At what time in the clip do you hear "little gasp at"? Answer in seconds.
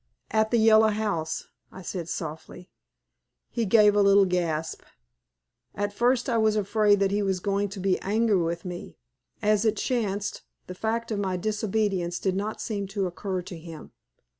4.01-5.93